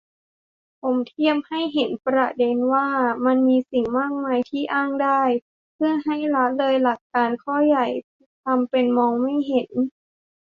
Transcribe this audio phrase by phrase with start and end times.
[0.81, 2.87] ผมเทียบให้เห็นประเด็นว่า
[3.25, 5.21] มันมีสิ่งมากมายที่อ้างได้
[5.75, 7.85] เพื่อให้ละเลยหลักการข้อใหญ่
[8.45, 9.69] ทำเป็นมองไม่เห็น